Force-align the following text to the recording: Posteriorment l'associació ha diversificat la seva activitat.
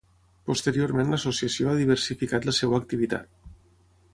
Posteriorment 0.51 1.11
l'associació 1.11 1.69
ha 1.69 1.75
diversificat 1.81 2.49
la 2.51 2.57
seva 2.61 2.81
activitat. 2.85 3.31